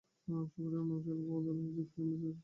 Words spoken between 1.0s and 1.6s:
alcohol, তাস,